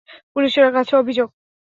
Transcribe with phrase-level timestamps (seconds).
[0.33, 1.27] পুলিশের কাছে অভিযোগ?